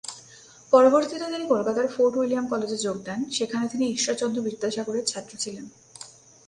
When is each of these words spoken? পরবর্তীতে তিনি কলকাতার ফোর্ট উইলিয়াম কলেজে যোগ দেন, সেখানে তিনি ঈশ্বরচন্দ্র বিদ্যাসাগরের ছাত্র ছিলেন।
পরবর্তীতে 0.73 1.25
তিনি 1.25 1.45
কলকাতার 1.47 1.87
ফোর্ট 1.87 2.13
উইলিয়াম 2.17 2.45
কলেজে 2.47 2.77
যোগ 2.77 2.97
দেন, 3.03 3.19
সেখানে 3.29 3.65
তিনি 3.67 3.85
ঈশ্বরচন্দ্র 3.87 4.39
বিদ্যাসাগরের 4.41 5.05
ছাত্র 5.05 5.33
ছিলেন। 5.37 5.65